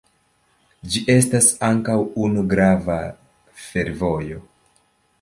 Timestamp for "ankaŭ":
1.69-1.99